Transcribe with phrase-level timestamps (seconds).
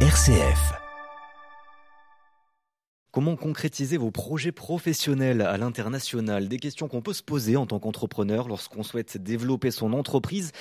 [0.00, 0.85] RCF.
[3.16, 6.48] Comment concrétiser vos projets professionnels à l'international?
[6.48, 10.52] Des questions qu'on peut se poser en tant qu'entrepreneur lorsqu'on souhaite développer son entreprise.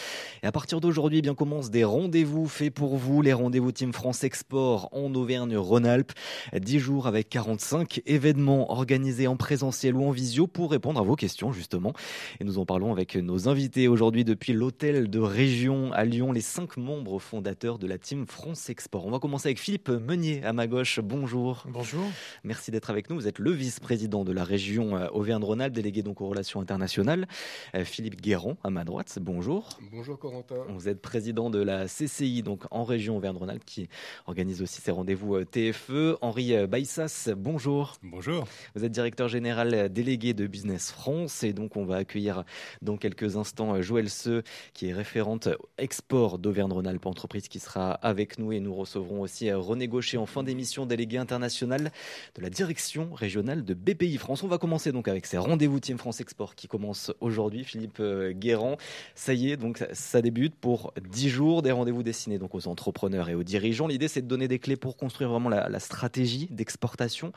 [0.41, 3.91] Et à partir d'aujourd'hui, eh bien commencent des rendez-vous faits pour vous, les rendez-vous Team
[3.91, 6.13] France Export en Auvergne-Rhône-Alpes.
[6.57, 11.17] 10 jours avec 45 événements organisés en présentiel ou en visio pour répondre à vos
[11.17, 11.91] questions justement.
[12.39, 16.39] Et nous en parlons avec nos invités aujourd'hui depuis l'hôtel de région à Lyon, les
[16.39, 19.05] cinq membres fondateurs de la Team France Export.
[19.05, 21.01] On va commencer avec Philippe Meunier à ma gauche.
[21.01, 21.65] Bonjour.
[21.67, 22.05] Bonjour.
[22.45, 23.15] Merci d'être avec nous.
[23.15, 27.27] Vous êtes le vice-président de la région euh, Auvergne-Rhône-Alpes, délégué donc aux relations internationales.
[27.73, 29.79] Euh, Philippe Guéron, à ma droite, bonjour.
[29.91, 30.63] Bonjour Corentin.
[30.69, 33.89] Vous êtes président de la CCI, donc en région Auvergne-Rhône-Alpes, qui
[34.27, 36.19] organise aussi ses rendez-vous euh, TFE.
[36.21, 37.95] Henri Baissas, bonjour.
[38.03, 38.45] Bonjour.
[38.75, 42.43] Vous êtes directeur général délégué de Business France et donc on va accueillir
[42.83, 44.43] dans quelques instants Joël Seu,
[44.75, 49.87] qui est référente export d'Auvergne-Rhône-Alpes, entreprise qui sera avec nous et nous recevrons aussi René
[49.87, 51.91] Gaucher en fin d'émission, délégué international
[52.35, 54.43] de la direction régionale de BPI France.
[54.43, 57.63] On va commencer donc avec ces rendez-vous Team France Export qui commencent aujourd'hui.
[57.63, 58.77] Philippe euh, Guérand,
[59.15, 63.29] ça y est, donc ça débute pour 10 jours, des rendez-vous destinés donc aux entrepreneurs
[63.29, 63.87] et aux dirigeants.
[63.87, 67.31] L'idée c'est de donner des clés pour construire vraiment la, stratégie d'exportation.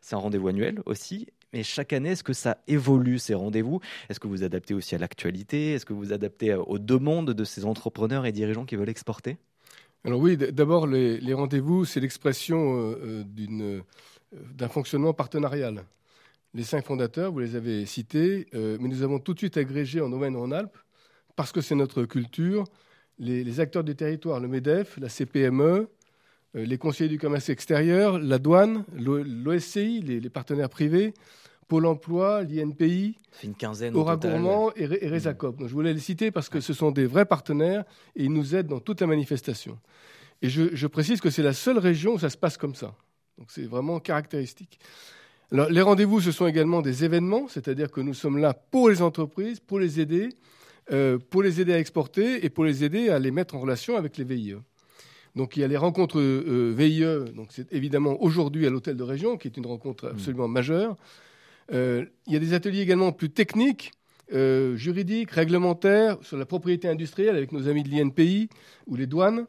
[0.00, 1.28] C'est un rendez-vous annuel aussi.
[1.52, 3.80] Mais chaque année, est-ce que ça évolue ces rendez-vous?
[4.08, 5.72] Est-ce que vous adaptez aussi à l'actualité?
[5.72, 9.38] Est-ce que vous adaptez euh, aux demandes de ces entrepreneurs et dirigeants qui veulent exporter?
[10.04, 13.82] Alors oui, d'abord les, rendez-vous, c'est l'expression euh, d'une
[14.54, 15.84] d'un fonctionnement partenarial.
[16.54, 20.00] Les cinq fondateurs, vous les avez cités, euh, mais nous avons tout de suite agrégé
[20.00, 20.78] en Auvergne-Rhône-Alpes,
[21.34, 22.64] parce que c'est notre culture,
[23.18, 25.86] les, acteurs du territoire, le MEDEF, la CPME, euh,
[26.54, 31.12] les conseillers du commerce extérieur, la douane, l'OSCI, les, partenaires privés,
[31.68, 35.56] Pôle emploi, l'INPI, une quinzaine Aura Gourmand et, et Resacop.
[35.66, 37.84] je voulais les citer parce que ce sont des vrais partenaires
[38.14, 39.76] et ils nous aident dans toute la manifestation.
[40.42, 42.94] Et je précise que c'est la seule région où ça se passe comme ça.
[43.38, 44.78] Donc c'est vraiment caractéristique.
[45.52, 49.00] Alors, les rendez-vous, ce sont également des événements, c'est-à-dire que nous sommes là pour les
[49.00, 50.30] entreprises, pour les aider,
[50.92, 53.96] euh, pour les aider à exporter et pour les aider à les mettre en relation
[53.96, 54.56] avec les VIE.
[55.36, 59.02] Donc il y a les rencontres euh, VIE, donc c'est évidemment aujourd'hui à l'hôtel de
[59.04, 60.10] région, qui est une rencontre mmh.
[60.10, 60.96] absolument majeure.
[61.72, 63.92] Euh, il y a des ateliers également plus techniques,
[64.28, 68.48] juridiques, réglementaires, sur la propriété industrielle avec nos amis de l'INPI
[68.88, 69.46] ou les douanes.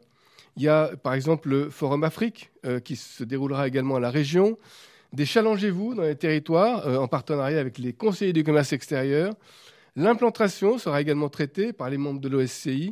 [0.58, 4.10] Il y a par exemple le Forum Afrique euh, qui se déroulera également à la
[4.10, 4.58] région.
[5.12, 9.34] Des Challengez-vous dans les territoires euh, en partenariat avec les conseillers du commerce extérieur.
[9.94, 12.90] L'implantation sera également traitée par les membres de l'OSCI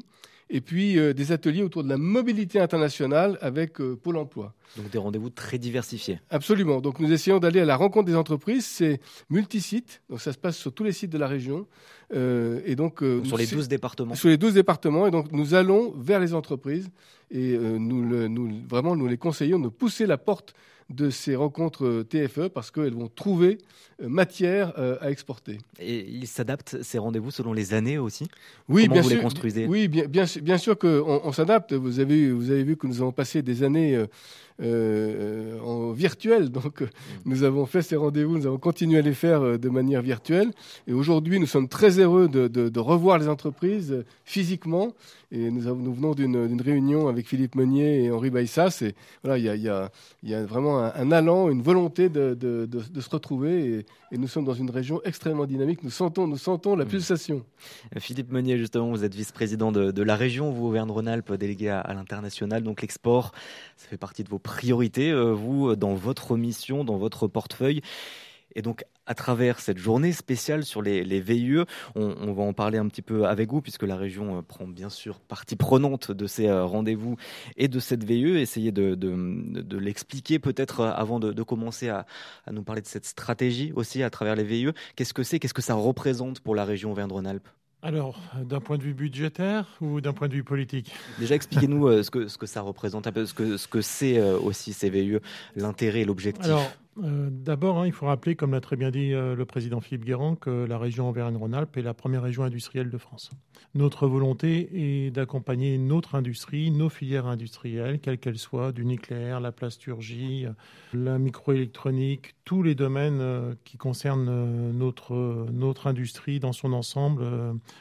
[0.49, 4.55] et puis euh, des ateliers autour de la mobilité internationale avec Pôle Emploi.
[4.77, 6.21] Donc des rendez-vous très diversifiés.
[6.31, 6.81] Absolument.
[6.81, 8.67] Donc nous essayons d'aller à la rencontre des entreprises.
[8.67, 9.01] C'est
[9.31, 11.67] multisite, donc ça se passe sur tous les sites de la région.
[12.13, 14.15] et donc, sur les 12 départements.
[14.15, 15.07] Sur les 12 départements.
[15.07, 16.91] Et donc nous allons vers les entreprises
[17.31, 20.55] et euh, nous, vraiment nous les conseillons de pousser la porte
[20.89, 23.59] de ces rencontres euh, TFE parce qu'elles vont trouver
[24.01, 25.59] euh, matière à exporter.
[25.81, 28.29] Et ils s'adaptent ces rendez-vous selon les années aussi?
[28.69, 29.67] Oui, Comment bien vous sûr, les construisez?
[29.67, 31.73] Oui, bien, bien, bien sûr qu'on on, s'adapte.
[31.73, 34.01] Vous avez, vous avez vu que nous avons passé des années
[34.63, 36.49] euh, en virtuel.
[36.51, 36.89] Donc, euh,
[37.27, 40.51] nous avons fait ces rendez-vous, nous avons continué à les faire euh, de manière virtuelle.
[40.87, 44.95] Et aujourd'hui, nous sommes très heureux de, de, de revoir les entreprises physiquement.
[45.33, 48.79] Et nous, avons, nous venons d'une réunion avec Philippe Meunier et Henri Baissas.
[48.83, 49.91] Et voilà, il y a, y, a,
[50.23, 53.67] y a, vraiment un, allant, une volonté de, de se retrouver.
[53.67, 55.83] Et, et, nous sommes dans une région extrêmement dynamique.
[55.83, 56.89] Nous sentons, nous sentons la mmh.
[56.89, 57.45] pulsation.
[57.99, 62.63] Philippe Meunier, justement, vous êtes vice-président de, la région, vous, Auvergne-Rhône-Alpes, délégué à, à l'international.
[62.63, 63.33] Donc l'export,
[63.77, 67.83] ça fait partie de vos priorité, euh, vous, dans votre mission, dans votre portefeuille.
[68.55, 71.65] Et donc, à travers cette journée spéciale sur les, les VIE,
[71.95, 74.89] on, va en parler un petit peu avec vous, puisque la région euh, prend bien
[74.89, 77.17] sûr partie prenante de ces euh, rendez-vous
[77.59, 78.39] et de cette VIE.
[78.39, 78.97] Essayez de,
[79.79, 82.07] l'expliquer peut-être avant de, commencer à,
[82.47, 84.71] à, nous parler de cette stratégie aussi à travers les VIE.
[84.95, 85.39] Qu'est-ce que c'est?
[85.39, 87.49] Qu'est-ce que ça représente pour la région Auvergne-Rhône-Alpes
[87.87, 90.93] alors, d'un point de vue budgétaire ou d'un point de vue politique?
[91.21, 93.81] Déjà, expliquez-nous euh, ce, que, ce que ça représente, un peu ce que ce que
[93.81, 95.19] c'est euh, aussi ces VIE,
[95.55, 96.53] l'intérêt et l'objectif.
[97.03, 100.05] Euh, d'abord, hein, il faut rappeler, comme l'a très bien dit euh, le président Philippe
[100.05, 103.31] Guérand, que la région Auvergne-Rhône-Alpes est la première région industrielle de France.
[103.75, 109.53] Notre volonté est d'accompagner notre industrie, nos filières industrielles, quelles qu'elles soient, du nucléaire, la
[109.53, 110.47] plasturgie,
[110.95, 117.25] la microélectronique, tous les domaines euh, qui concernent notre, notre industrie dans son ensemble,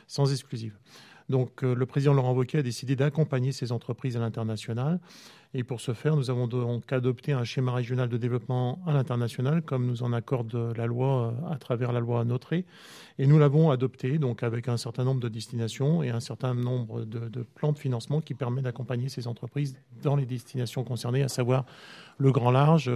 [0.07, 0.77] sans exclusive.
[1.29, 4.99] Donc le président Laurent Wauquiez a décidé d'accompagner ces entreprises à l'international.
[5.57, 9.61] Et pour ce faire, nous avons donc adopté un schéma régional de développement à l'international,
[9.61, 12.65] comme nous en accorde la loi à travers la loi Notré.
[13.19, 17.29] Et nous l'avons adopté avec un certain nombre de destinations et un certain nombre de,
[17.29, 21.65] de plans de financement qui permettent d'accompagner ces entreprises dans les destinations concernées, à savoir
[22.17, 22.91] le grand large,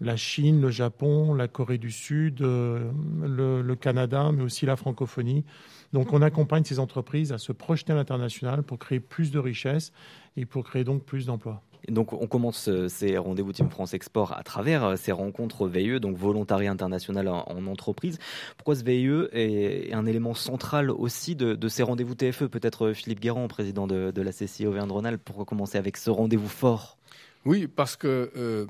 [0.00, 2.90] la Chine, le Japon, la Corée du Sud, euh,
[3.22, 5.44] le, Canada, mais aussi la francophonie.
[5.92, 9.92] Donc on accompagne ces entreprises à se projeter à l'international pour créer plus de richesses
[10.36, 11.62] et pour créer donc plus d'emplois.
[11.88, 16.00] Donc on commence euh, ces rendez-vous Team France Export à travers euh, ces rencontres VIE,
[16.00, 18.18] donc volontariat international en, entreprise.
[18.56, 23.46] Pourquoi ce VIE est un élément central aussi de, ces rendez-vous TFE Peut-être Philippe Guérand,
[23.48, 26.98] président de, la CCI Auvergne-Rhône-Alpes, pourquoi commencer avec ce rendez-vous fort?
[27.44, 28.66] Oui, parce que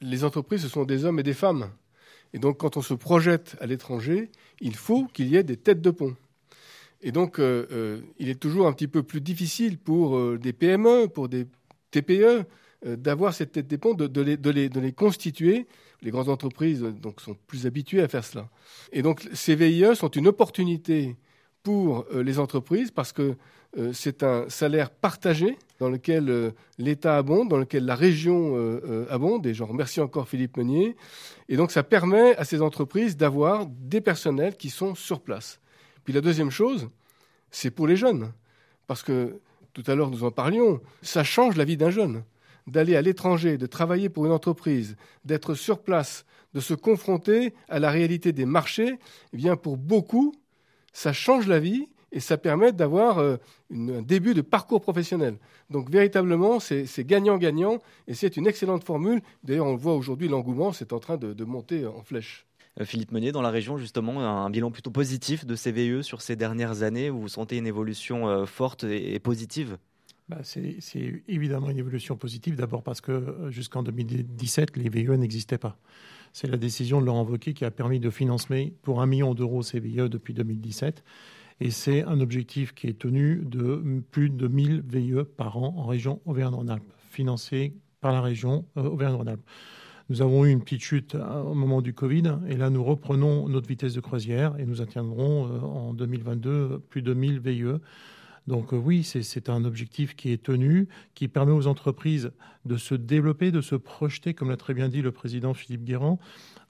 [0.00, 1.70] les entreprises, ce sont des hommes et des femmes.
[2.32, 4.30] Et donc, quand on se projette à l'étranger,
[4.60, 6.16] il faut qu'il y ait des têtes de pont.
[7.02, 10.52] Et donc, euh, euh, il est toujours un petit peu plus difficile pour euh, des
[10.52, 11.46] PME, pour des
[11.90, 12.44] TPE,
[12.86, 15.66] d'avoir cette tête de pont, de, les, constituer.
[16.00, 18.48] Les grandes entreprises donc, sont plus habituées à faire cela.
[18.90, 21.14] Et donc, ces VIE sont une opportunité
[21.62, 23.36] pour les entreprises parce que
[23.92, 29.06] c'est un salaire partagé dans lequel euh, l'État abonde, dans lequel la région euh, euh,
[29.08, 29.46] abonde.
[29.46, 30.94] Et je remercie encore Philippe Meunier.
[31.48, 35.58] Et donc ça permet à ces entreprises d'avoir des personnels qui sont sur place.
[36.04, 36.90] Puis la deuxième chose,
[37.50, 38.30] c'est pour les jeunes.
[38.86, 39.40] Parce que
[39.72, 42.22] tout à l'heure nous en parlions, ça change la vie d'un jeune.
[42.66, 47.78] D'aller à l'étranger, de travailler pour une entreprise, d'être sur place, de se confronter à
[47.78, 48.98] la réalité des marchés,
[49.32, 50.34] eh bien pour beaucoup,
[50.92, 53.36] ça change la vie et ça permet d'avoir euh,
[53.72, 55.36] un début de parcours professionnel.
[55.70, 57.78] Donc véritablement, c'est gagnant-gagnant
[58.08, 59.20] et c'est une excellente formule.
[59.44, 62.46] D'ailleurs, on le voit aujourd'hui, l'engouement, c'est en train de, monter en flèche.
[62.80, 66.20] Euh, Philippe Meunier, dans la région, justement, un bilan plutôt positif de ces VE sur
[66.22, 67.10] ces dernières années.
[67.10, 69.78] Vous sentez une évolution euh, forte et positive?
[70.28, 70.78] Bah, c'est
[71.26, 75.76] évidemment une évolution positive, d'abord parce que jusqu'en 2017, les VE n'existaient pas.
[76.32, 79.62] C'est la décision de Laurent Wauquiez qui a permis de financer pour un million d'euros
[79.62, 81.02] ces VE depuis 2017.
[81.60, 85.84] Et c'est un objectif qui est tenu de plus de 1000 VIE par an en
[85.84, 89.44] région Auvergne-Rhône-Alpes, financé par la région euh, Auvergne-Rhône-Alpes.
[90.08, 93.46] Nous avons eu une petite chute euh, au moment du Covid et là nous reprenons
[93.46, 97.78] notre vitesse de croisière et nous atteindrons euh, en 2022 plus de 1000 VIE.
[98.46, 102.32] Donc oui, c'est un objectif qui est tenu, qui permet aux entreprises
[102.64, 106.18] de se développer, de se projeter, comme l'a très bien dit le président Philippe Guérand,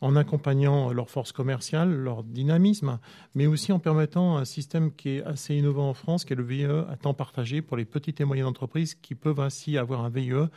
[0.01, 2.99] en accompagnant leur force commerciale, leur dynamisme,
[3.35, 6.45] mais aussi en permettant un système qui est assez innovant en France, qui est le
[6.45, 10.11] VIE à temps partagé pour les petites et moyennes entreprises qui peuvent ainsi avoir un
[10.11, 10.49] VIE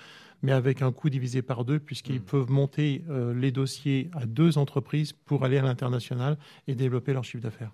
[0.44, 2.26] mais avec un coût divisé par deux, puisqu'ils hmm.
[2.26, 6.38] peuvent monter euh, les dossiers à deux entreprises pour aller à l'international
[6.68, 7.72] et développer leur chiffre d'affaires.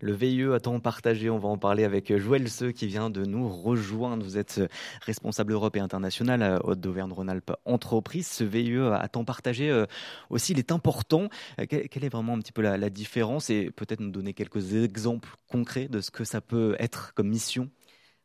[0.00, 3.24] Le VIE à temps partagé, on va en parler avec Joël Seu qui vient de
[3.24, 4.22] nous rejoindre.
[4.22, 4.60] Vous êtes
[5.00, 8.26] responsable Europe et international d'Auvergne-Rhône-Alpes Entreprise.
[8.26, 9.86] Ce VIE à temps partagé euh,
[10.28, 11.30] aussi, il est important.
[11.58, 15.30] Euh, quelle est vraiment un petit peu la, différence et peut-être nous donner quelques exemples
[15.48, 17.70] concrets de ce que ça peut être comme mission?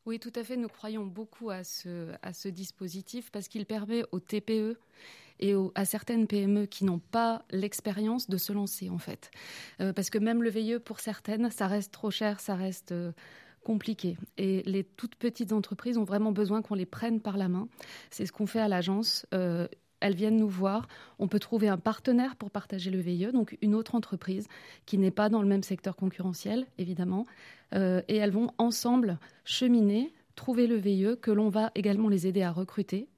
[0.05, 0.57] Oui, tout à fait.
[0.57, 4.77] Nous croyons beaucoup à ce, à ce dispositif parce qu'il permet aux TPE
[5.41, 9.31] et à certaines PME qui n'ont pas l'expérience de se lancer en fait.
[9.81, 13.11] Euh, parce que même le VIE pour certaines, ça reste trop cher, ça reste euh,
[13.63, 14.17] compliqué.
[14.37, 17.67] Et les toutes petites entreprises ont vraiment besoin qu'on les prenne par la main.
[18.11, 19.25] C'est ce qu'on fait à l'agence.
[19.33, 19.67] Euh,
[19.99, 20.87] elles viennent nous voir.
[21.19, 24.47] On peut trouver un partenaire pour partager le VIE, donc une autre entreprise
[24.87, 27.27] qui n'est pas dans le même secteur concurrentiel, évidemment.
[27.73, 32.51] et elles vont ensemble cheminer, trouver le VIE, que l'on va également les aider à
[32.51, 33.09] recruter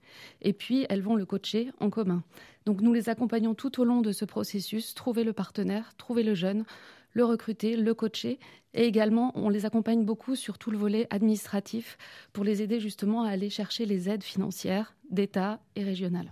[0.42, 2.24] et puis elles vont le coacher en commun.
[2.66, 6.34] Donc nous les accompagnons tout au long de ce processus, trouver le partenaire, trouver le
[6.34, 6.66] jeune,
[7.14, 8.40] le recruter, le coacher.
[8.74, 11.98] Et également, on les accompagne beaucoup sur tout le volet administratif
[12.32, 16.32] pour les aider justement à aller chercher les aides financières d'État et régionales.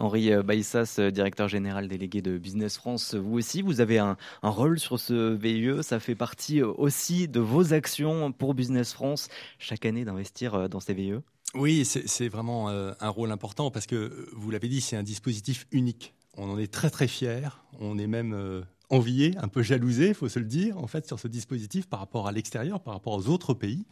[0.00, 4.16] Henri euh, Baïssas, euh, directeur général délégué de Business France, vous aussi, vous avez un,
[4.42, 5.82] rôle sur ce VIE.
[5.82, 10.80] Ça fait partie euh, aussi de vos actions pour Business France chaque année d'investir dans
[10.80, 11.20] ces VIE
[11.54, 15.66] oui, c'est vraiment euh, un rôle important parce que, vous l'avez dit, c'est un dispositif
[15.72, 16.14] unique.
[16.36, 17.48] On en est très très fiers.
[17.80, 21.06] On est même euh, envié, un peu jalousé, il faut se le dire, en fait,
[21.06, 23.84] sur ce dispositif par rapport à l'extérieur, par rapport aux autres pays,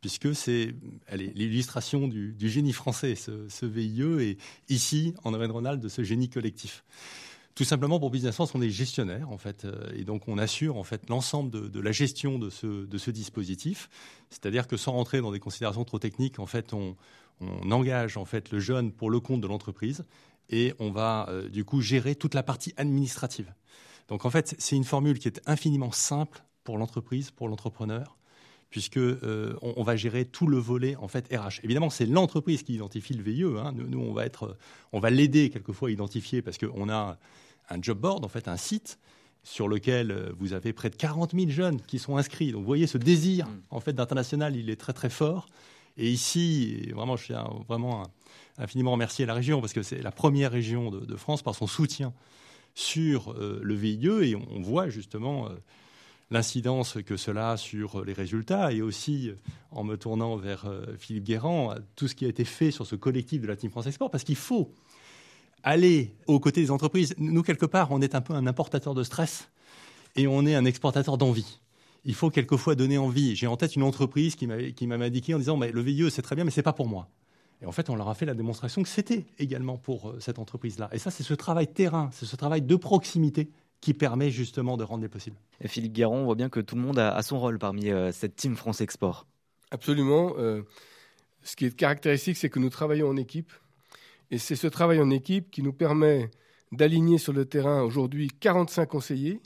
[0.00, 0.74] puisque c'est
[1.12, 4.38] l'illustration du, génie français, ce, ce, VIE, et
[4.70, 6.84] ici, en Auvergne-Rhône-Alpes, de ce génie collectif.
[7.54, 10.76] Tout simplement pour Business France, on est gestionnaire en fait, euh, et donc on assure
[10.76, 13.88] en fait l'ensemble de, la gestion de ce, dispositif.
[14.28, 16.96] C'est-à-dire que sans rentrer dans des considérations trop techniques, en fait, on,
[17.70, 20.04] engage en fait le jeune pour le compte de l'entreprise
[20.50, 23.52] et on va euh, du coup gérer toute la partie administrative.
[24.08, 28.16] Donc en fait, c'est une formule qui est infiniment simple pour l'entreprise, pour l'entrepreneur,
[28.70, 31.60] puisque on, va gérer tout le volet en fait RH.
[31.62, 33.44] Évidemment, c'est l'entreprise qui identifie le VIE.
[33.44, 33.72] Hein.
[33.74, 34.16] Nous,
[34.92, 37.18] on va l'aider quelquefois à identifier parce qu'on a
[37.70, 38.98] un job board, en fait, un site
[39.42, 42.52] sur lequel vous avez près de 40 000 jeunes qui sont inscrits.
[42.52, 43.62] Donc, vous voyez, ce désir mm.
[43.70, 45.46] en fait d'international, il est très très fort.
[45.96, 48.04] Et ici, vraiment, je tiens vraiment
[48.58, 52.12] infiniment remercier la région parce que c'est la première région de, France par son soutien
[52.74, 55.50] sur euh, le VIE et on, voit justement euh,
[56.30, 59.32] l'incidence que cela a sur les résultats et aussi
[59.70, 62.96] en me tournant vers euh, Philippe Guérand, tout ce qui a été fait sur ce
[62.96, 64.72] collectif de la Team France Export parce qu'il faut
[65.64, 67.14] aller aux côtés des entreprises.
[67.18, 69.48] Nous, quelque part, on est un peu un importateur de stress
[70.14, 71.58] et on est un exportateur d'envie
[72.04, 73.34] il faut quelquefois donner envie.
[73.34, 76.36] J'ai en tête une entreprise qui m'a indiqué en disant mais le VIE c'est très
[76.36, 77.08] bien mais c'est pas pour moi.
[77.62, 80.38] Et en fait, on leur a fait la démonstration que c'était également pour euh, cette
[80.38, 80.90] entreprise-là.
[80.92, 83.48] Et ça, c'est ce travail terrain, c'est ce travail de proximité
[83.80, 85.36] qui permet justement de rendre les possibles.
[85.60, 88.12] Et Philippe Guéron, on voit bien que tout le monde a, son rôle parmi euh,
[88.12, 89.26] cette team France Export.
[89.70, 90.34] Absolument.
[90.36, 90.62] Euh,
[91.42, 93.52] ce qui est caractéristique, c'est que nous travaillons en équipe.
[94.30, 96.30] Et c'est ce travail en équipe qui nous permet
[96.72, 99.40] d'aligner sur le terrain aujourd'hui 45 conseillers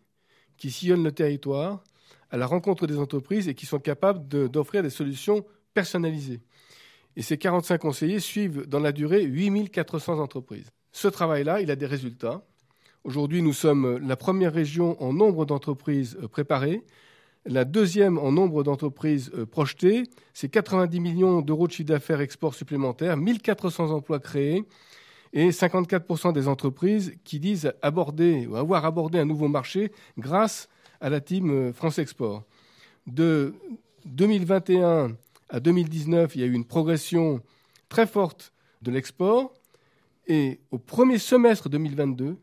[0.57, 1.83] qui sillonnent le territoire
[2.31, 5.45] à la rencontre des entreprises et qui sont capables d'offrir des solutions
[5.75, 6.41] personnalisées.
[7.17, 10.71] Et ces 45 conseillers suivent dans la durée 8400 entreprises.
[10.93, 12.45] Ce travail-là, il a des résultats.
[13.05, 16.85] Aujourd'hui, nous sommes la première région en nombre d'entreprises préparées,
[17.47, 20.05] la deuxième en nombre d'entreprises euh, projetées.
[20.35, 24.65] C'est 90 millions d'euros de chiffre d'affaires export supplémentaire, 1400 emplois créés
[25.33, 30.69] et 54% des entreprises qui disent aborder ou avoir abordé un nouveau marché grâce
[31.01, 32.45] à la team euh, France Export.
[33.07, 33.55] De
[34.07, 35.17] 2021
[35.49, 37.41] à 2019, il y a eu une progression
[37.89, 38.53] très forte
[38.83, 39.55] de l'export.
[40.27, 42.37] Et au premier semestre 2022,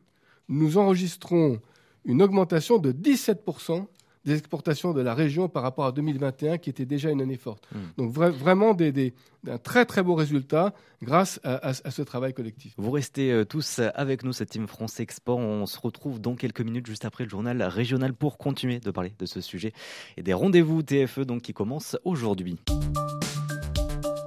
[0.50, 1.60] nous enregistrons
[2.04, 3.86] une augmentation de 17%
[4.26, 7.68] des exportations de la région par rapport à 2021, qui était déjà une année forte.
[7.72, 7.78] Hmm.
[7.98, 9.14] Donc vraiment des,
[9.48, 12.74] un très très beau résultat grâce à, ce travail collectif.
[12.78, 15.38] Vous restez euh, tous avec nous, cette Team France Export.
[15.38, 19.14] On se retrouve dans quelques minutes juste après le journal régional pour continuer de parler
[19.18, 19.74] de ce sujet
[20.18, 22.58] et des rendez-vous TFE donc, qui commencent aujourd'hui.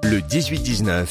[0.04, 1.06] Le 18-19,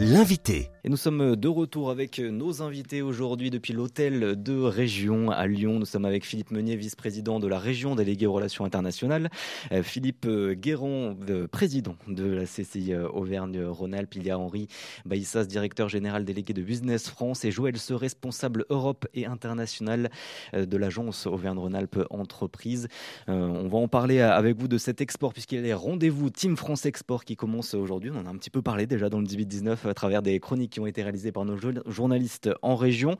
[0.00, 0.70] l'invité.
[0.82, 5.78] Et nous sommes de retour avec nos invités aujourd'hui depuis l'hôtel de région à Lyon.
[5.78, 9.28] Nous sommes avec Philippe Meunier, vice-président de la région délégué aux relations internationales.
[9.72, 11.18] Euh, Philippe Guéron,
[11.52, 14.14] président de la CCI euh, Auvergne-Rhône-Alpes.
[14.14, 14.68] Il y a Henri
[15.04, 20.10] Baïssas, directeur général délégué de Business France et Joël Se, responsable Europe et international
[20.54, 22.88] euh, de l'agence Auvergne-Rhône-Alpes Entreprise.
[23.28, 26.56] On va en parler avec vous de cet export puisqu'il y a les rendez-vous Team
[26.56, 28.10] France Export qui commencent aujourd'hui.
[28.14, 30.69] On en a un petit peu parlé déjà dans le 18-19 à travers des chroniques
[30.70, 33.16] qui ont été réalisés par nos journalistes en région.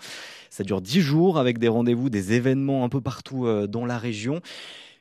[0.49, 3.99] Ça dure dix jours avec des rendez-vous, des événements un peu partout euh, dans la
[3.99, 4.40] région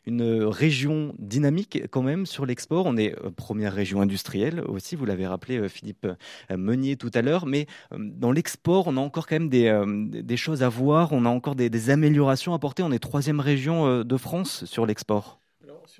[0.05, 2.87] une région dynamique quand même sur l'export.
[2.87, 6.07] On est euh, première région industrielle aussi, vous l'avez rappelé euh, Philippe
[6.49, 10.69] Meunier tout à l'heure, mais dans l'export, on a encore quand même des, choses à
[10.69, 12.81] voir, on a encore des améliorations à apporter.
[12.81, 15.39] On est troisième région de France sur l'export.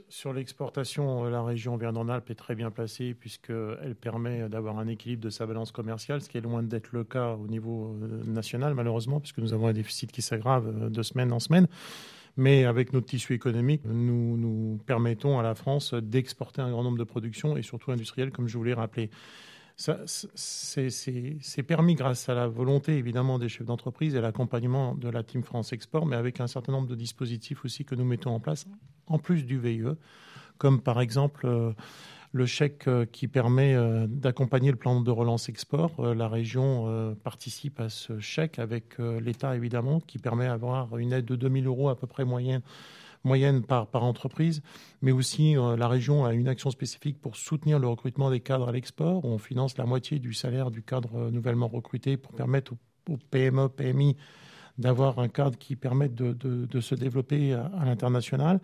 [0.08, 5.24] Sur l'exportation, euh, la région Auvergne-Rhône-Alpes est très bien placée puisqu'elle permet d'avoir un équilibre
[5.24, 8.76] de sa balance commerciale, ce qui est loin d'être le cas au niveau euh, national
[8.76, 11.68] malheureusement, puisque nous avons un déficit qui s'aggrave euh, de semaine en semaine.
[12.38, 16.98] Mais avec notre tissu économique, nous, nous permettons à la France d'exporter un grand nombre
[16.98, 19.10] de productions et surtout industrielles, comme je vous l'ai rappelé.
[19.80, 25.42] C'est permis grâce à la volonté évidemment des chefs d'entreprise et l'accompagnement de la Team
[25.42, 28.68] France Export, mais avec un certain nombre de dispositifs aussi que nous mettons en place,
[29.08, 29.86] en plus du VIE,
[30.58, 31.72] comme par exemple euh,
[32.34, 36.14] le chèque euh, qui permet euh, d'accompagner le plan de relance export.
[36.14, 41.38] La région participe à ce chèque avec l'État évidemment, qui permet d'avoir une aide de
[41.38, 42.62] 2000 euros à peu près moyenne
[43.24, 44.62] moyenne par, entreprise,
[45.02, 48.70] mais aussi euh, la région a une action spécifique pour soutenir le recrutement des cadres
[48.70, 49.26] à l'export.
[49.26, 53.70] On finance la moitié du salaire du cadre euh, nouvellement recruté pour permettre aux, PME,
[53.70, 54.16] PMI
[54.78, 58.62] d'avoir un cadre qui permette de, de, se développer à, l'international.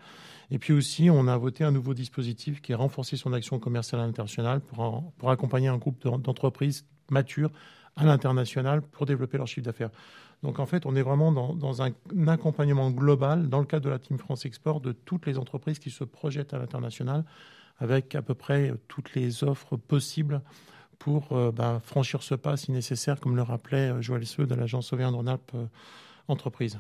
[0.52, 4.02] Et puis aussi, on a voté un nouveau dispositif qui a renforcé son action commerciale
[4.02, 7.52] à l'international pour, pour accompagner un groupe d'entreprises matures
[7.96, 9.92] à l'international pour développer leur chiffre d'affaires.
[10.44, 11.92] Donc en fait, on est vraiment dans, un,
[12.28, 15.90] accompagnement global dans le cadre de la Team France Export de toutes les entreprises qui
[15.90, 17.24] se projettent à l'international
[17.78, 20.42] avec à peu près toutes les offres possibles
[21.00, 24.56] pour euh, bah, franchir ce pas si nécessaire, comme le rappelait euh, Joël Seux de
[24.56, 25.66] l'agence Auvergne-Rhône-Alpes euh,
[26.28, 26.80] Entreprise.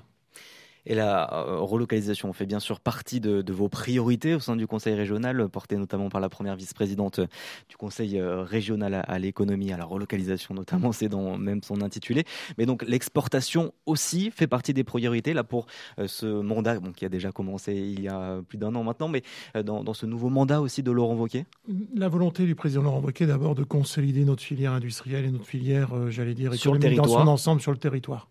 [0.86, 4.94] Et la euh, relocalisation fait bien sûr partie de, vos priorités au sein du Conseil
[4.96, 7.20] régional, portée notamment par la première vice-présidente
[7.70, 12.24] du Conseil euh, régional à, l'économie, à la relocalisation notamment, c'est dans même son intitulé.
[12.58, 15.66] Mais donc l'exportation aussi fait partie des priorités là pour
[16.00, 19.24] euh, ce mandat qui a déjà commencé il y a plus d'un an maintenant, mais
[19.64, 21.46] dans, ce nouveau mandat aussi de Laurent Wauquiez
[21.96, 26.12] La volonté du président Laurent Wauquiez d'abord de consolider notre filière industrielle et notre filière,
[26.12, 27.08] j'allais dire, sur le territoire.
[27.08, 28.28] dans son ensemble sur le territoire.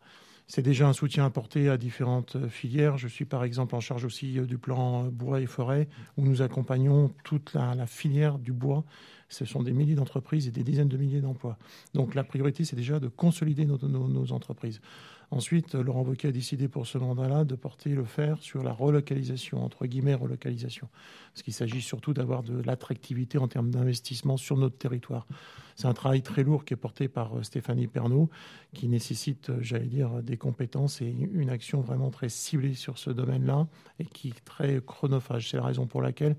[0.46, 2.98] C'est déjà un soutien apporté à différentes euh, filières.
[2.98, 6.22] Je suis par exemple en charge aussi euh, du plan euh, bois et forêt, où
[6.22, 8.84] nous accompagnons toute la, filière du bois.
[9.30, 11.56] Ce sont des milliers d'entreprises et des dizaines de milliers d'emplois.
[11.94, 14.80] Donc la priorité, c'est déjà de consolider nos entreprises.
[15.31, 19.64] Ensuite, Laurent Wauquiez a décidé pour ce mandat-là de porter le fer sur la relocalisation,
[19.64, 20.88] entre guillemets relocalisation,
[21.33, 25.26] parce qu'il s'agit surtout d'avoir de l'attractivité en termes d'investissement sur notre territoire.
[25.76, 28.31] C'est un travail très lourd qui est porté par euh, Stéphanie Pernaud,
[28.73, 33.11] qui nécessite, euh, j'allais dire, des compétences et une action vraiment très ciblée sur ce
[33.11, 33.66] domaine-là,
[33.99, 35.50] et qui est très chronophage.
[35.50, 36.37] C'est la raison pour laquelle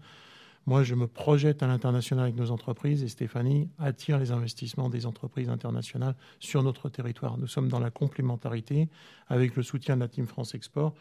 [0.67, 5.05] moi, je me projette à l'international avec nos entreprises et Stéphanie attire les investissements des
[5.05, 7.37] entreprises internationales sur notre territoire.
[7.37, 8.89] Nous sommes dans la complémentarité
[9.27, 10.95] avec le soutien de la Team France Export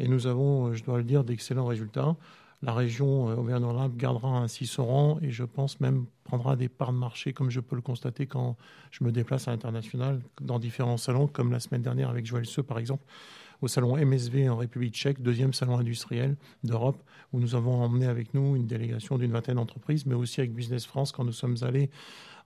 [0.00, 2.16] et nous avons, je dois le dire, d'excellents résultats.
[2.62, 6.92] La région euh, Auvergne-Rhône-Alpes gardera ainsi son rang et je pense même prendra des parts
[6.92, 8.56] de marché comme je peux le constater quand
[8.90, 12.62] je me déplace à l'international dans différents salons comme la semaine dernière avec Joël Seux
[12.62, 13.04] par exemple
[13.62, 18.34] au salon MSV en République tchèque, deuxième salon industriel d'Europe, où nous avons emmené avec
[18.34, 21.90] nous une délégation d'une vingtaine d'entreprises, mais aussi avec Business France quand nous sommes allés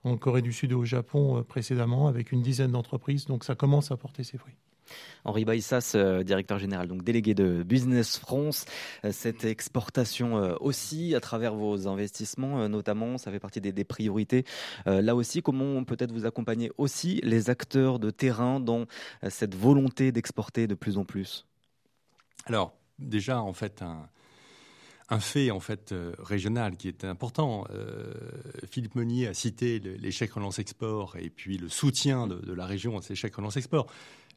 [0.03, 3.25] en Corée du Sud et au Japon euh, précédemment avec une dizaine d'entreprises.
[3.25, 4.55] Donc ça commence à porter ses fruits.
[5.25, 8.65] Henri Baïsas, euh, directeur général, donc délégué de Business France.
[9.05, 14.45] Euh, cette exportation euh, aussi, à travers vos investissements notamment, ça fait partie des, priorités.
[14.85, 18.85] Là aussi, comment peut-être vous accompagner aussi les acteurs de terrain dans
[19.29, 21.45] cette volonté d'exporter de plus en plus?
[22.45, 25.59] Alors, déjà, en fait, un, fait en
[26.19, 27.65] régional qui est important.
[28.69, 33.01] Philippe Meunier a cité l'échec relance export et puis le soutien de, la région à
[33.01, 33.87] cet échec relance export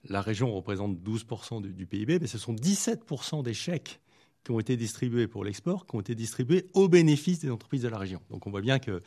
[0.08, 4.00] la région représente 12% du, PIB, mais ce sont 17% des chèques
[4.44, 7.88] qui ont été distribués pour l'export, qui ont été distribués au bénéfice des entreprises de
[7.88, 8.20] la région.
[8.30, 9.02] Donc on voit bien que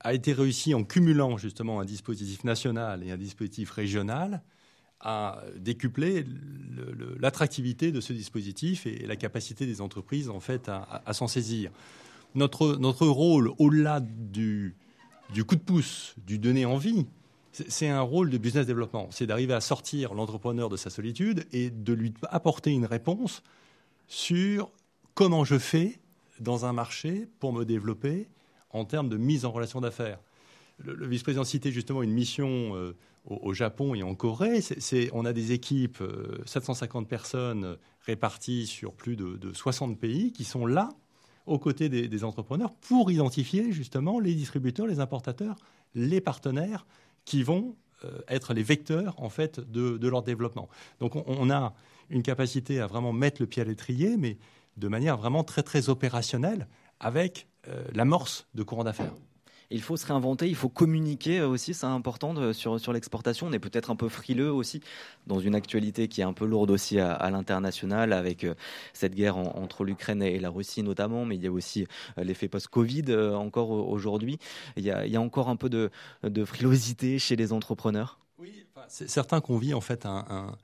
[0.00, 4.42] a été réussi en cumulant justement un dispositif national et un dispositif régional
[5.00, 6.26] à décupler
[7.18, 11.70] l'attractivité de ce dispositif et la capacité des entreprises en fait à, s'en saisir.
[12.34, 14.76] Notre, notre rôle, au-delà du,
[15.32, 17.06] du coup de pouce, du donner envie,
[17.52, 19.08] c'est un rôle de business développement.
[19.10, 23.42] C'est d'arriver à sortir l'entrepreneur de sa solitude et de lui apporter une réponse
[24.06, 24.70] sur
[25.14, 25.98] comment je fais
[26.40, 28.28] dans un marché pour me développer
[28.70, 30.18] en termes de mise en relation d'affaires.
[30.78, 34.60] Le, vice-président citait justement une mission euh, au, Japon et en Corée.
[35.12, 36.02] on a des équipes,
[36.46, 40.88] 750 euh, personnes réparties sur plus de, 60 pays qui sont là
[41.46, 45.56] aux côtés des entrepreneurs pour identifier justement les distributeurs, les importateurs,
[45.94, 46.86] les partenaires
[47.30, 50.68] qui vont euh, être les vecteurs en fait de, leur développement.
[50.98, 51.74] Donc on, a
[52.08, 54.36] une capacité à vraiment mettre le pied à l'étrier, mais
[54.76, 56.66] de manière vraiment très très opérationnelle
[56.98, 59.12] avec euh, l'amorce de courant d'affaires
[59.70, 63.46] il faut se réinventer, il faut communiquer aussi, c'est important sur, sur l'exportation.
[63.46, 64.80] On est peut-être un peu frileux aussi
[65.26, 68.54] dans une actualité qui est un peu lourde aussi à, l'international avec euh,
[68.92, 71.86] cette guerre entre l'Ukraine et la Russie notamment, mais il y a aussi
[72.18, 74.38] euh, l'effet post-Covid euh, encore aujourd'hui.
[74.76, 75.90] Il y, a, encore un peu de,
[76.44, 78.18] frilosité chez les entrepreneurs?
[78.38, 80.56] Oui, c'est certain qu'on vit en fait un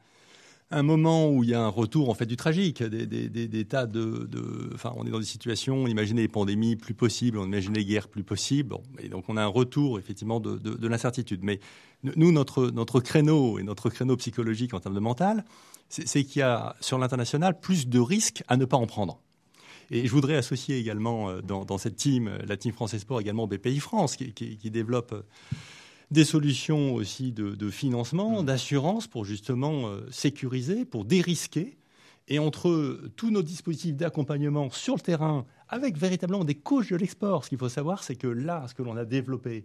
[0.71, 4.29] moment où il y a un retour en fait du tragique, des, tas de,
[4.75, 7.85] enfin, on est dans des situations, on imaginait les pandémies plus possibles, on imaginait les
[7.85, 11.41] guerres plus possibles, et donc on a un retour effectivement de, l'incertitude.
[11.43, 11.61] Mais
[12.03, 15.45] nous, notre, créneau et notre créneau psychologique en termes de mental,
[15.89, 19.21] c'est qu'il y a sur l'international plus de risques à ne pas en prendre.
[19.93, 23.79] Et je voudrais associer également euh, dans, cette team, la team France Sport, également BPI
[23.79, 25.15] France, qui, qui développe
[26.11, 28.47] des solutions aussi de, financement, mmh.
[28.47, 31.79] d'assurance pour justement euh, sécuriser, pour dérisquer.
[32.29, 37.45] Et entre tous nos dispositifs d'accompagnement sur le terrain, avec véritablement des couches de l'export,
[37.45, 39.65] ce qu'il faut savoir, c'est que là, ce que l'on a développé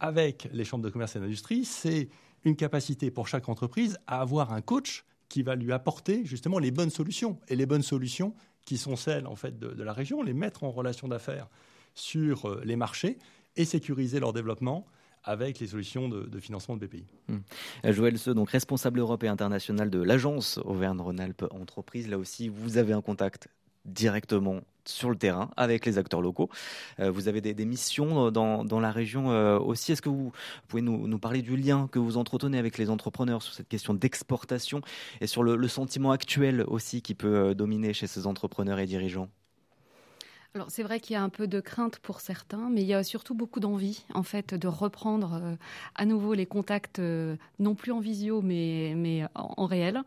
[0.00, 2.08] avec les chambres de commerce et d'industrie, c'est
[2.44, 6.70] une capacité pour chaque entreprise à avoir un coach qui va lui apporter justement les
[6.70, 7.38] bonnes solutions.
[7.48, 10.64] Et les bonnes solutions qui sont celles en fait de, de la région, les mettre
[10.64, 11.48] en relation d'affaires
[11.94, 13.18] sur euh, les marchés
[13.56, 14.86] et sécuriser leur développement
[15.28, 17.04] avec les solutions de, financement de BPI.
[17.84, 22.08] Euh, Joël Seux, donc responsable Europe et international de l'agence Auvergne-Rhône-Alpes Entreprise.
[22.08, 23.48] Là aussi, vous avez un contact
[23.84, 26.48] directement sur le terrain avec les acteurs locaux.
[26.98, 29.92] Euh, vous avez des, missions dans, dans, la région euh, aussi.
[29.92, 30.32] Est-ce que vous
[30.66, 34.80] pouvez nous, parler du lien que vous entretenez avec les entrepreneurs sur cette question d'exportation
[35.20, 39.28] et sur le, sentiment actuel aussi qui peut euh, dominer chez ces entrepreneurs et dirigeants?
[40.54, 42.94] Alors c'est vrai qu'il y a un peu de crainte pour certains, mais il y
[42.94, 45.56] a surtout beaucoup d'envie en fait de reprendre euh,
[45.94, 50.02] à nouveau les contacts, euh, non plus en visio mais, en, réel.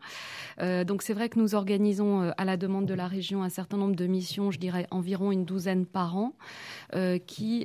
[0.60, 3.76] Euh, donc c'est vrai que nous organisons à la demande de la région un certain
[3.76, 6.34] nombre de missions, je dirais environ une douzaine par an,
[7.26, 7.64] qui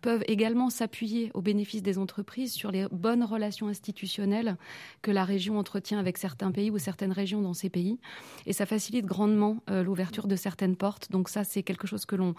[0.00, 4.56] peuvent également s'appuyer au bénéfice des entreprises sur les bonnes relations institutionnelles
[5.02, 7.98] que la région entretient avec certains pays ou certaines régions dans ces pays.
[8.46, 11.10] Et ça facilite grandement l'ouverture de certaines portes.
[11.10, 12.34] Donc ça c'est quelque chose que l'on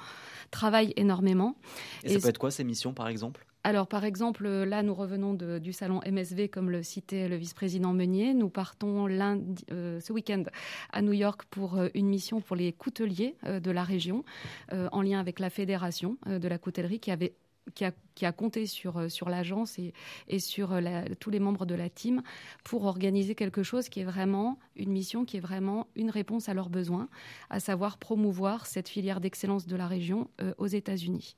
[0.51, 1.55] travaille énormément.
[2.03, 3.45] Et, ça peut être quoi ces missions, par exemple?
[3.63, 8.33] Alors, par exemple, là, nous revenons du salon MSV, comme le citait le vice-président Meunier.
[8.33, 10.43] Nous partons lundi, euh, ce week-end
[10.91, 14.23] à New York pour euh, une mission pour les couteliers euh, de la région,
[14.71, 17.33] en lien avec la fédération de la coutellerie qui avait
[17.73, 17.85] qui
[18.25, 19.93] a, compté sur, euh, sur l'agence et,
[20.27, 22.21] et sur euh, tous les membres de la team
[22.63, 26.53] pour organiser quelque chose qui est vraiment une mission, qui est vraiment une réponse à
[26.53, 27.07] leurs besoins,
[27.49, 31.35] à savoir promouvoir cette filière d'excellence de la région euh, aux États-Unis.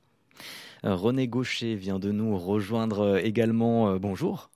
[0.82, 3.96] René Gaucher vient de nous rejoindre également.
[3.98, 4.50] bonjour.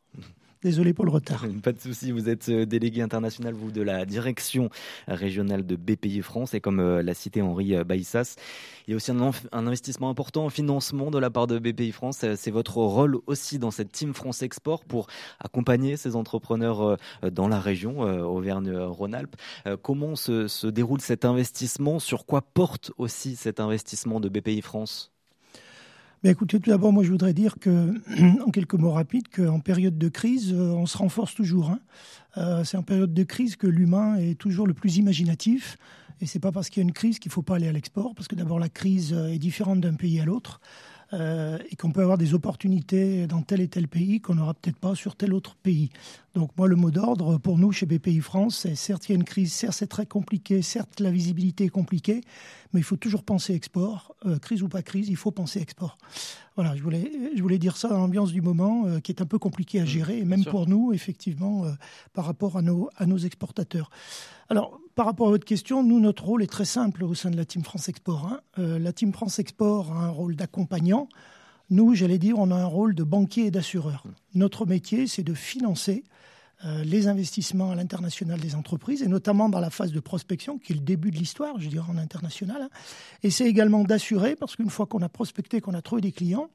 [0.60, 1.44] Désolé pour le retard.
[1.62, 4.70] Pas de souci, vous êtes euh, délégué international, vous, de la direction
[5.06, 8.34] régionale de BPI France, et comme euh, l'a cité Henri euh, Baïssas,
[8.86, 12.24] il y a aussi un, investissement important en financement de la part de BPI France.
[12.34, 15.06] C'est votre rôle aussi dans cette Team France Export pour
[15.38, 16.96] accompagner ces entrepreneurs
[17.30, 19.36] dans la région, Auvergne-Rhône-Alpes.
[19.82, 21.98] Comment se, se déroule cet investissement?
[21.98, 25.12] Sur quoi porte aussi cet investissement de BPI France?
[26.24, 27.94] Mais écoutez, tout d'abord, moi, je voudrais dire que,
[28.46, 31.70] en quelques mots rapides, qu'en période de crise, euh, on se renforce toujours.
[31.70, 31.80] Hein.
[32.36, 35.78] Euh, c'est en période de crise que l'humain est toujours le plus imaginatif.
[36.20, 38.14] Et c'est pas parce qu'il y a une crise qu'il faut pas aller à l'export,
[38.16, 40.60] parce que d'abord, la crise euh, est différente d'un pays à l'autre.
[41.14, 44.76] Euh, et qu'on peut avoir des opportunités dans tel et tel pays qu'on n'aura peut-être
[44.76, 45.88] pas sur tel autre pays.
[46.34, 49.16] Donc moi, le mot d'ordre pour nous chez BPI France, c'est certes il y a
[49.16, 52.20] une crise, certes c'est très compliqué, certes la visibilité est compliquée,
[52.74, 55.96] mais il faut toujours penser export, euh, crise ou pas crise, il faut penser export.
[56.56, 59.26] Voilà, je voulais, je voulais dire ça dans l'ambiance du moment euh, qui est un
[59.26, 61.64] peu compliqué à mmh, gérer, et même pour nous, effectivement,
[62.12, 63.88] par rapport à nos, à nos exportateurs.
[64.50, 67.36] Alors, par rapport à votre question, nous, notre rôle est très simple au sein de
[67.36, 68.26] la Team France Export.
[68.26, 68.40] Hein.
[68.58, 71.08] Euh, la Team France Export a un rôle d'accompagnant.
[71.70, 74.02] Nous, j'allais dire, on a un rôle de banquier et d'assureur.
[74.34, 76.02] Notre métier, c'est de financer
[76.64, 80.72] euh, les investissements à l'international des entreprises, et notamment dans la phase de prospection, qui
[80.72, 82.62] est le début de l'histoire, je dirais, en international.
[82.62, 82.70] Hein.
[83.22, 86.50] Et c'est également d'assurer, parce qu'une fois qu'on a prospecté, qu'on a trouvé des clients,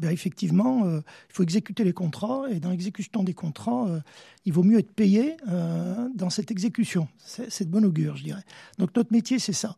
[0.00, 4.00] ben effectivement, euh, il faut exécuter les contrats et dans l'exécution des contrats, euh,
[4.46, 7.08] il vaut mieux être payé euh, dans cette exécution.
[7.18, 8.44] C'est de bon augure, je dirais.
[8.78, 9.76] Donc notre métier, c'est ça.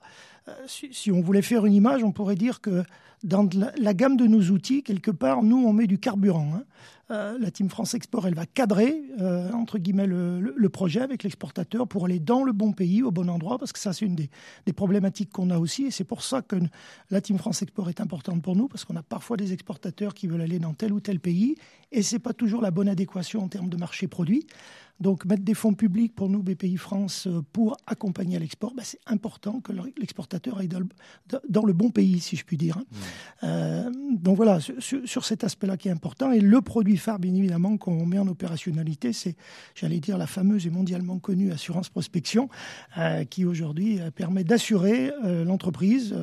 [0.66, 2.84] Si, on voulait faire une image, on pourrait dire que
[3.22, 3.48] dans
[3.78, 6.52] la, gamme de nos outils, quelque part, nous, on met du carburant.
[6.54, 6.64] Hein.
[7.10, 11.86] Euh, la Team France Export, elle va cadrer, euh, entre guillemets, le, projet avec l'exportateur
[11.86, 14.72] pour aller dans le bon pays, au bon endroit, parce que ça, c'est une des,
[14.72, 15.84] problématiques qu'on a aussi.
[15.84, 16.56] Et c'est pour ça que
[17.10, 20.26] la Team France Export est importante pour nous, parce qu'on a parfois des exportateurs qui
[20.26, 21.56] veulent aller dans tel ou tel pays,
[21.92, 24.46] et c'est pas toujours la bonne adéquation en termes de marché produit.
[25.00, 29.00] Donc mettre des fonds publics pour nous, BPI France, euh, pour accompagner l'export, bah, c'est
[29.06, 30.78] important que l'exportateur aille dans
[31.64, 32.78] le, bon pays, si je puis dire.
[32.78, 32.84] Hein.
[32.90, 32.96] Mmh.
[33.44, 36.30] Euh, donc voilà, sur, cet aspect-là qui est important.
[36.30, 39.36] Et le produit phare, bien évidemment, qu'on met en opérationnalité, c'est,
[39.74, 42.48] j'allais dire, la fameuse et mondialement connue assurance prospection,
[42.98, 45.10] euh, qui aujourd'hui permet d'assurer
[45.44, 46.14] l'entreprise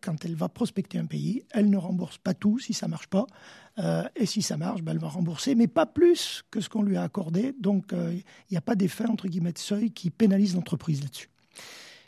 [0.00, 1.44] quand elle va prospecter un pays.
[1.50, 3.26] Elle ne rembourse pas tout si ça marche pas.
[3.78, 6.82] Euh, et si ça marche, ben, elle va rembourser, mais pas plus que ce qu'on
[6.82, 7.54] lui a accordé.
[7.58, 11.28] Donc, euh, il n'y a pas d'effet, entre guillemets, de seuil qui pénalise l'entreprise là-dessus.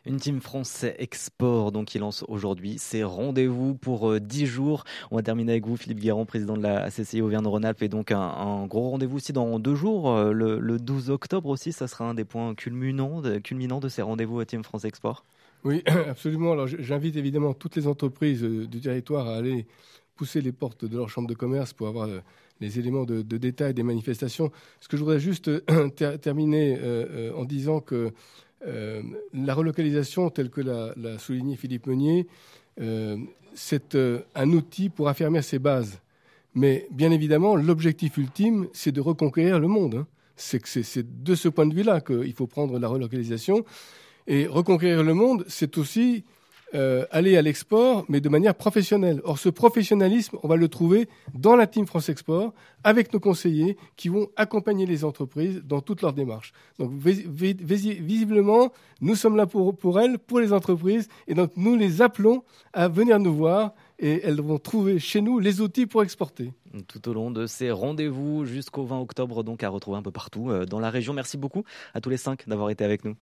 [0.06, 4.84] Une team français export donc qui lance aujourd'hui ses rendez-vous pour 10 euh, jours.
[5.10, 8.66] On va terminer avec vous, Philippe Guérand, président de la ACCI Auvergne-Rhône-Alpes, et donc un,
[8.66, 11.72] gros rendez-vous aussi dans deux jours, le, 12 octobre aussi.
[11.72, 15.24] Ça sera un des points culminants de, culminants de ces rendez-vous à Team France Export.
[15.64, 16.52] Oui, absolument.
[16.52, 19.66] Alors j'invite évidemment toutes les entreprises du territoire à aller
[20.16, 22.20] pousser les portes de leur chambre de commerce pour avoir euh,
[22.60, 24.50] les éléments de, détail des manifestations.
[24.80, 25.88] Ce que je voudrais juste euh,
[26.20, 28.12] terminer euh, en disant que
[29.34, 32.26] la relocalisation, telle que l'a souligné Philippe Meunier,
[33.52, 33.94] c'est
[34.34, 36.00] un outil pour affermir ses bases.
[36.54, 39.96] Mais bien évidemment, l'objectif ultime, c'est de reconquérir le monde.
[39.96, 40.06] Hein.
[40.36, 43.66] C'est de ce point de vue-là qu'il faut prendre la relocalisation.
[44.26, 46.24] Et reconquérir le monde, c'est aussi
[46.74, 49.20] euh, aller à l'export, mais de manière professionnelle.
[49.24, 53.76] Or, ce professionnalisme, on va le trouver dans la team France Export, avec nos conseillers
[53.96, 56.52] qui vont accompagner les entreprises dans toutes leurs démarches.
[56.78, 62.02] Donc, visiblement, nous sommes là pour, pour elles, pour les entreprises, et donc nous les
[62.02, 66.52] appelons à venir nous voir et elles vont trouver chez nous les outils pour exporter.
[66.88, 70.50] Tout au long de ces rendez-vous jusqu'au 20 octobre, donc à retrouver un peu partout
[70.50, 71.12] euh, dans la région.
[71.12, 73.14] Merci beaucoup à tous les cinq d'avoir été avec nous.